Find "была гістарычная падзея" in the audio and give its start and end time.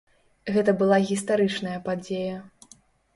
0.79-2.39